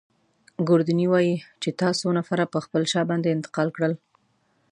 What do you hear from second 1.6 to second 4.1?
چي تا څو نفره پر خپله شا باندې انتقال کړل.